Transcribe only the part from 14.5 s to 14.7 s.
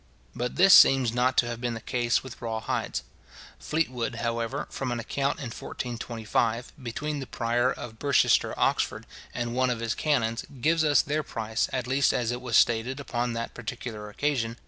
viz.